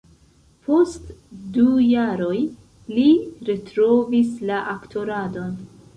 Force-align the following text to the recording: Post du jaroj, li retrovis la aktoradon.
Post 0.67 1.11
du 1.57 1.65
jaroj, 1.89 2.39
li 2.95 3.05
retrovis 3.51 4.33
la 4.53 4.63
aktoradon. 4.77 5.55